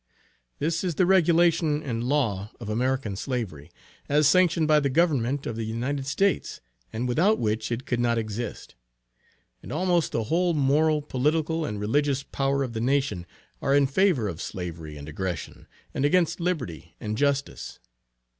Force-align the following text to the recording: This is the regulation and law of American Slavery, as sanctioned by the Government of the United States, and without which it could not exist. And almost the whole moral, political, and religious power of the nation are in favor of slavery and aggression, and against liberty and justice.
This 0.57 0.83
is 0.83 0.95
the 0.95 1.05
regulation 1.05 1.83
and 1.83 2.03
law 2.03 2.49
of 2.59 2.69
American 2.69 3.15
Slavery, 3.15 3.71
as 4.09 4.27
sanctioned 4.27 4.67
by 4.67 4.79
the 4.79 4.89
Government 4.89 5.45
of 5.45 5.55
the 5.55 5.63
United 5.63 6.07
States, 6.07 6.59
and 6.91 7.07
without 7.07 7.37
which 7.37 7.71
it 7.71 7.85
could 7.85 7.99
not 7.99 8.17
exist. 8.17 8.73
And 9.61 9.71
almost 9.71 10.11
the 10.11 10.23
whole 10.23 10.55
moral, 10.55 11.03
political, 11.03 11.65
and 11.65 11.79
religious 11.79 12.23
power 12.23 12.63
of 12.63 12.73
the 12.73 12.81
nation 12.81 13.27
are 13.61 13.75
in 13.75 13.85
favor 13.85 14.27
of 14.27 14.41
slavery 14.41 14.97
and 14.97 15.07
aggression, 15.07 15.67
and 15.93 16.03
against 16.03 16.39
liberty 16.39 16.95
and 16.99 17.15
justice. 17.15 17.77